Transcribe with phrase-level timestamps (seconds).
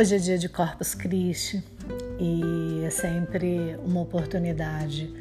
[0.00, 1.62] Hoje é dia de Corpus Christi
[2.18, 5.12] e é sempre uma oportunidade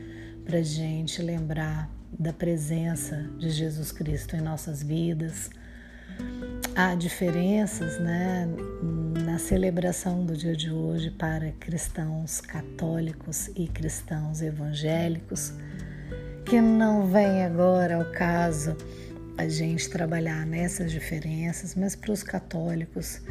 [0.46, 5.50] para gente lembrar da presença de Jesus Cristo em nossas vidas.
[6.77, 8.48] Há diferenças né,
[9.26, 15.52] na celebração do dia de hoje para cristãos católicos e cristãos evangélicos,
[16.46, 18.77] que não vem agora ao caso
[19.38, 23.21] a gente trabalhar nessas diferenças, mas para os católicos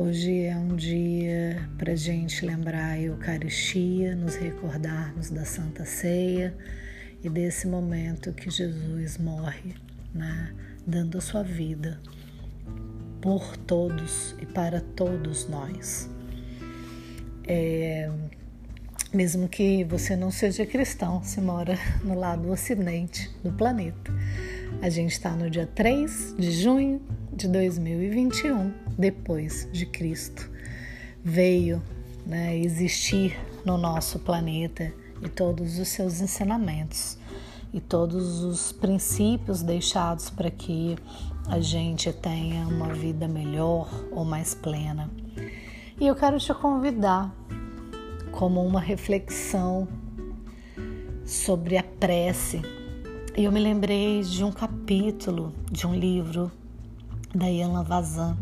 [0.00, 6.54] Hoje é um dia para gente lembrar a Eucaristia, nos recordarmos da Santa Ceia
[7.20, 9.74] e desse momento que Jesus morre,
[10.14, 10.54] né,
[10.86, 12.00] dando a sua vida
[13.20, 16.08] por todos e para todos nós.
[17.44, 18.08] É,
[19.12, 24.12] mesmo que você não seja cristão, se mora no lado ocidente do planeta.
[24.80, 27.00] A gente está no dia 3 de junho
[27.32, 30.48] de 2021, depois de Cristo.
[31.24, 31.82] Veio
[32.24, 37.18] né, existir no nosso planeta e todos os seus ensinamentos
[37.72, 40.96] e todos os princípios deixados para que
[41.48, 45.10] a gente tenha uma vida melhor ou mais plena.
[46.00, 47.34] E eu quero te convidar
[48.30, 49.88] como uma reflexão
[51.24, 52.62] sobre a prece
[53.38, 56.50] e eu me lembrei de um capítulo de um livro
[57.32, 58.36] da Ian Vazan,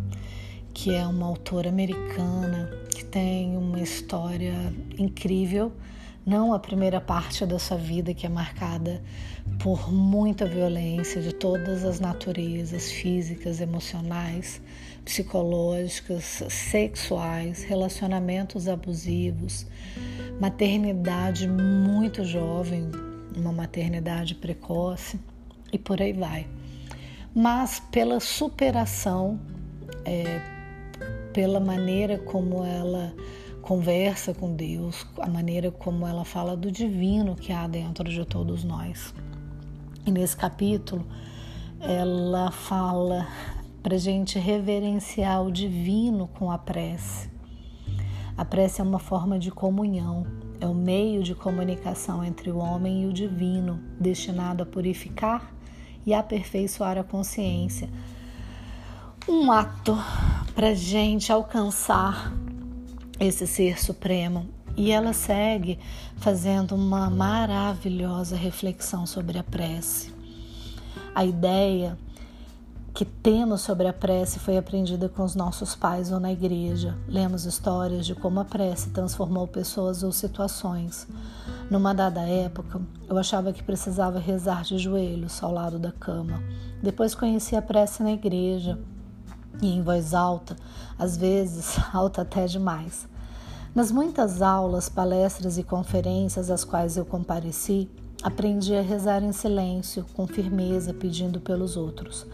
[0.72, 4.54] que é uma autora americana que tem uma história
[4.96, 5.70] incrível.
[6.24, 9.02] Não a primeira parte da sua vida, que é marcada
[9.58, 14.62] por muita violência de todas as naturezas físicas, emocionais,
[15.04, 19.66] psicológicas, sexuais, relacionamentos abusivos,
[20.40, 22.90] maternidade muito jovem,
[23.36, 25.20] uma maternidade precoce
[25.72, 26.46] e por aí vai.
[27.34, 29.38] Mas pela superação,
[30.04, 30.40] é,
[31.32, 33.14] pela maneira como ela
[33.60, 38.64] conversa com Deus, a maneira como ela fala do divino que há dentro de todos
[38.64, 39.12] nós.
[40.06, 41.04] E nesse capítulo,
[41.80, 43.26] ela fala
[43.82, 47.28] para gente reverenciar o divino com a prece.
[48.36, 50.26] A prece é uma forma de comunhão,
[50.60, 55.52] é o meio de comunicação entre o homem e o divino, destinado a purificar
[56.04, 57.88] e aperfeiçoar a consciência.
[59.28, 59.96] Um ato
[60.54, 62.32] para gente alcançar
[63.18, 64.48] esse ser supremo.
[64.76, 65.78] E ela segue
[66.18, 70.14] fazendo uma maravilhosa reflexão sobre a prece.
[71.14, 71.98] A ideia
[72.96, 76.96] que temos sobre a prece foi aprendida com os nossos pais ou na igreja.
[77.06, 81.06] Lemos histórias de como a prece transformou pessoas ou situações.
[81.70, 86.42] Numa dada época, eu achava que precisava rezar de joelhos ao lado da cama.
[86.82, 88.78] Depois conheci a prece na igreja
[89.60, 90.56] e em voz alta,
[90.98, 93.06] às vezes alta até demais.
[93.74, 97.90] Nas muitas aulas, palestras e conferências às quais eu compareci,
[98.22, 102.26] aprendi a rezar em silêncio, com firmeza, pedindo pelos outros.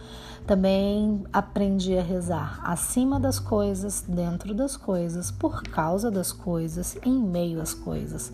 [0.46, 7.14] Também aprendi a rezar acima das coisas, dentro das coisas, por causa das coisas, em
[7.14, 8.32] meio às coisas.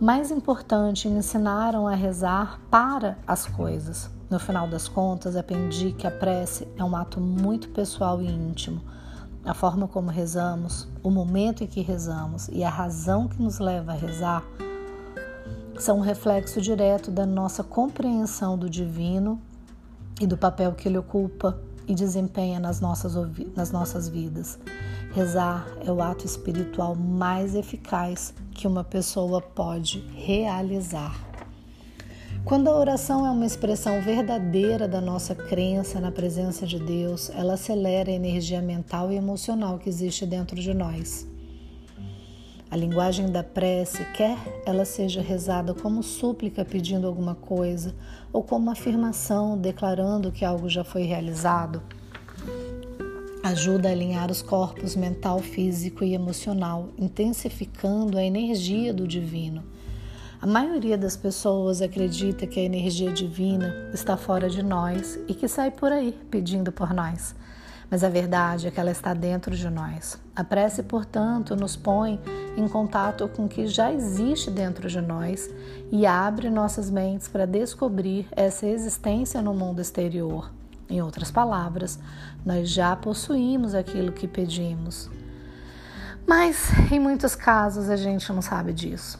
[0.00, 4.08] Mais importante, me ensinaram a rezar para as coisas.
[4.30, 8.80] No final das contas, aprendi que a prece é um ato muito pessoal e íntimo.
[9.44, 13.90] A forma como rezamos, o momento em que rezamos e a razão que nos leva
[13.90, 14.44] a rezar
[15.78, 19.40] são um reflexo direto da nossa compreensão do divino
[20.20, 23.14] e do papel que ele ocupa e desempenha nas nossas,
[23.56, 24.58] nas nossas vidas.
[25.14, 31.28] Rezar é o ato espiritual mais eficaz que uma pessoa pode realizar.
[32.44, 37.54] Quando a oração é uma expressão verdadeira da nossa crença na presença de Deus, ela
[37.54, 41.26] acelera a energia mental e emocional que existe dentro de nós.
[42.70, 44.36] A linguagem da prece, quer
[44.66, 47.94] ela seja rezada como súplica pedindo alguma coisa
[48.30, 51.82] ou como afirmação declarando que algo já foi realizado,
[53.42, 59.64] ajuda a alinhar os corpos mental, físico e emocional, intensificando a energia do divino.
[60.38, 65.48] A maioria das pessoas acredita que a energia divina está fora de nós e que
[65.48, 67.34] sai por aí pedindo por nós
[67.90, 70.18] mas a verdade é que ela está dentro de nós.
[70.36, 72.20] A prece, portanto, nos põe
[72.56, 75.48] em contato com o que já existe dentro de nós
[75.90, 80.50] e abre nossas mentes para descobrir essa existência no mundo exterior.
[80.88, 81.98] Em outras palavras,
[82.44, 85.10] nós já possuímos aquilo que pedimos.
[86.26, 89.18] Mas em muitos casos a gente não sabe disso.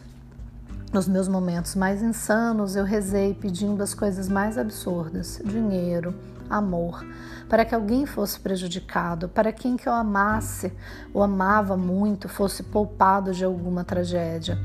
[0.92, 6.14] Nos meus momentos mais insanos, eu rezei pedindo as coisas mais absurdas: dinheiro,
[6.48, 7.04] amor,
[7.48, 10.72] para que alguém fosse prejudicado, para quem que eu amasse
[11.12, 14.58] ou amava muito fosse poupado de alguma tragédia.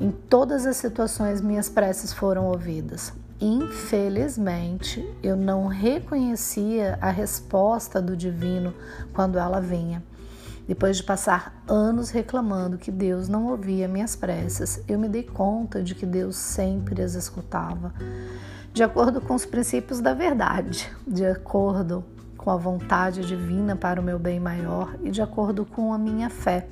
[0.00, 3.12] Em todas as situações, minhas preces foram ouvidas.
[3.40, 8.74] Infelizmente, eu não reconhecia a resposta do divino
[9.12, 10.02] quando ela vinha.
[10.68, 15.82] Depois de passar anos reclamando que Deus não ouvia minhas preces, eu me dei conta
[15.82, 17.94] de que Deus sempre as escutava,
[18.78, 22.04] de acordo com os princípios da verdade, de acordo
[22.36, 26.30] com a vontade divina para o meu bem maior e de acordo com a minha
[26.30, 26.68] fé.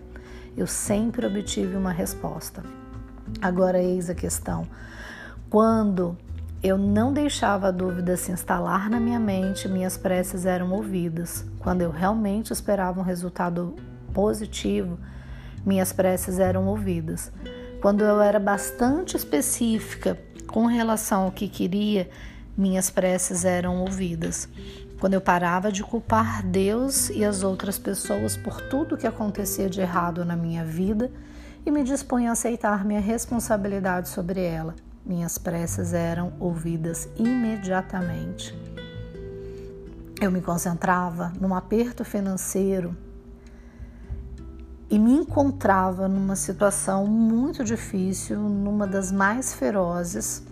[0.56, 2.62] Eu sempre obtive uma resposta.
[3.42, 4.68] Agora eis a questão.
[5.50, 6.16] Quando
[6.62, 11.44] eu não deixava a dúvida se instalar na minha mente, minhas preces eram ouvidas.
[11.58, 13.74] Quando eu realmente esperava um resultado
[14.14, 14.96] positivo,
[15.66, 17.32] minhas preces eram ouvidas.
[17.82, 22.08] Quando eu era bastante específica com relação ao que queria,
[22.56, 24.48] minhas preces eram ouvidas.
[24.98, 29.80] Quando eu parava de culpar Deus e as outras pessoas por tudo que acontecia de
[29.80, 31.10] errado na minha vida
[31.66, 38.54] e me dispunha a aceitar minha responsabilidade sobre ela, minhas preces eram ouvidas imediatamente.
[40.20, 42.96] Eu me concentrava num aperto financeiro
[44.90, 50.42] e me encontrava numa situação muito difícil, numa das mais ferozes,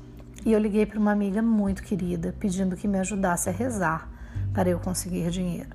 [0.44, 4.08] e eu liguei para uma amiga muito querida pedindo que me ajudasse a rezar
[4.52, 5.70] para eu conseguir dinheiro.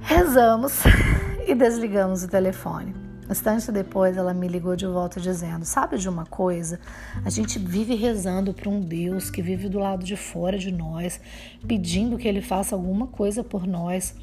[0.00, 0.82] Rezamos
[1.46, 3.03] e desligamos o telefone.
[3.28, 6.78] Instante depois, ela me ligou de volta dizendo: Sabe de uma coisa?
[7.24, 11.20] A gente vive rezando para um Deus que vive do lado de fora de nós,
[11.66, 14.14] pedindo que ele faça alguma coisa por nós.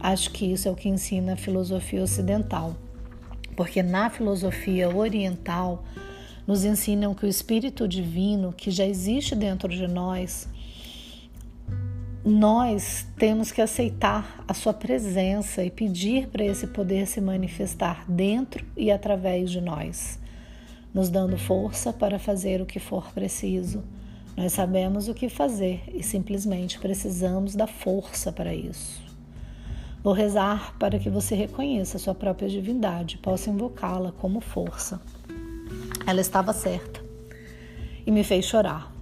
[0.00, 2.74] Acho que isso é o que ensina a filosofia ocidental,
[3.54, 5.84] porque na filosofia oriental
[6.46, 10.48] nos ensinam que o Espírito Divino, que já existe dentro de nós,
[12.28, 18.66] nós temos que aceitar a sua presença e pedir para esse poder se manifestar dentro
[18.76, 20.18] e através de nós,
[20.92, 23.84] nos dando força para fazer o que for preciso.
[24.36, 29.00] Nós sabemos o que fazer e simplesmente precisamos da força para isso.
[30.02, 35.00] Vou rezar para que você reconheça sua própria divindade possa invocá-la como força.
[36.04, 37.00] Ela estava certa
[38.04, 38.95] e me fez chorar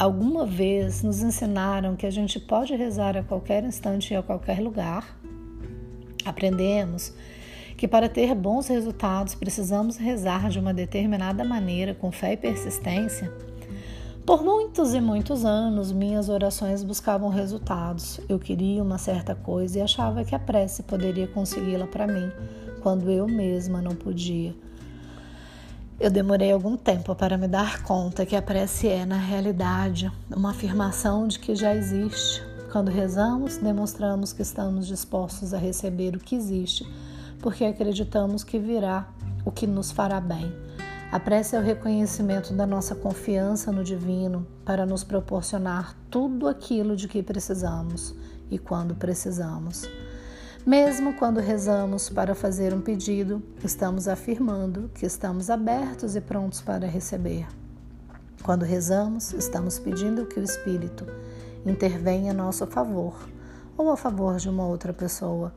[0.00, 4.58] alguma vez nos ensinaram que a gente pode rezar a qualquer instante e a qualquer
[4.58, 5.20] lugar.
[6.24, 7.12] Aprendemos
[7.76, 13.30] que para ter bons resultados precisamos rezar de uma determinada maneira, com fé e persistência.
[14.24, 18.20] Por muitos e muitos anos, minhas orações buscavam resultados.
[18.26, 22.32] Eu queria uma certa coisa e achava que a prece poderia consegui-la para mim,
[22.82, 24.54] quando eu mesma não podia.
[26.00, 30.52] Eu demorei algum tempo para me dar conta que a prece é, na realidade, uma
[30.52, 32.42] afirmação de que já existe.
[32.72, 36.90] Quando rezamos, demonstramos que estamos dispostos a receber o que existe,
[37.40, 39.06] porque acreditamos que virá
[39.44, 40.50] o que nos fará bem.
[41.12, 46.96] A prece é o reconhecimento da nossa confiança no divino para nos proporcionar tudo aquilo
[46.96, 48.14] de que precisamos
[48.50, 49.86] e quando precisamos.
[50.66, 56.86] Mesmo quando rezamos para fazer um pedido, estamos afirmando que estamos abertos e prontos para
[56.86, 57.46] receber.
[58.42, 61.06] Quando rezamos, estamos pedindo que o Espírito
[61.64, 63.14] intervenha a nosso favor
[63.74, 65.54] ou a favor de uma outra pessoa.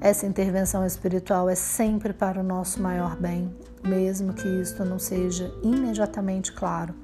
[0.00, 5.52] Essa intervenção espiritual é sempre para o nosso maior bem, mesmo que isto não seja
[5.60, 6.94] imediatamente claro.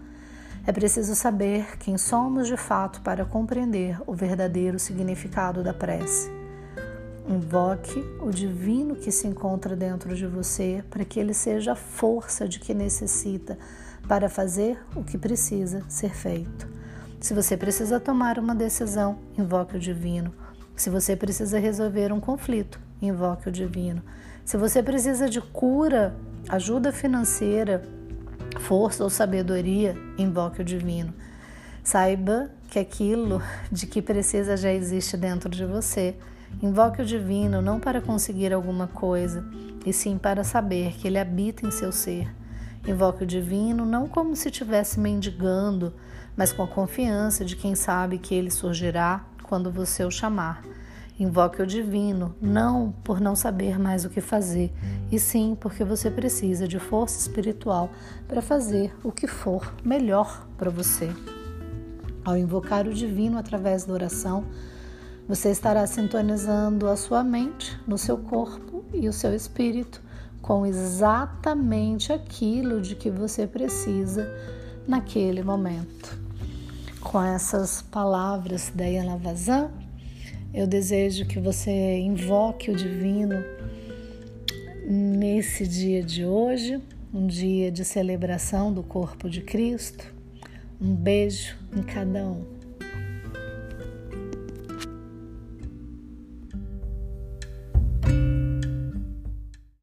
[0.65, 6.42] É preciso saber quem somos de fato para compreender o verdadeiro significado da prece.
[7.33, 12.47] Invoque o divino que se encontra dentro de você para que ele seja a força
[12.47, 13.59] de que necessita
[14.07, 16.69] para fazer o que precisa ser feito.
[17.23, 20.31] Se você precisa tomar uma decisão, invoque o divino.
[20.77, 24.03] Se você precisa resolver um conflito, invoque o divino.
[24.45, 26.15] Se você precisa de cura,
[26.51, 27.83] ajuda financeira,
[28.61, 31.15] força ou sabedoria, invoque o divino.
[31.83, 36.15] Saiba que aquilo de que precisa já existe dentro de você
[36.61, 39.45] Invoque o divino não para conseguir alguma coisa,
[39.87, 42.29] e sim para saber que ele habita em seu ser.
[42.87, 45.95] Invoque o divino não como se estivesse mendigando,
[46.37, 50.63] mas com a confiança de quem sabe que ele surgirá quando você o chamar.
[51.19, 54.73] Invoque o divino não por não saber mais o que fazer,
[55.11, 57.91] e sim porque você precisa de força espiritual
[58.27, 61.13] para fazer o que for melhor para você.
[62.25, 64.45] Ao invocar o divino através da oração,
[65.29, 70.03] você estará sintonizando a sua mente no seu corpo e o seu espírito
[70.43, 74.29] com exatamente aquilo de que você precisa
[74.87, 76.21] naquele momento.
[77.01, 79.71] Com essas palavras da Iana Vazan,
[80.53, 83.43] eu desejo que você invoque o divino
[84.87, 86.81] nesse dia de hoje,
[87.15, 90.13] um dia de celebração do corpo de Cristo.
[90.81, 92.62] Um beijo em cada um.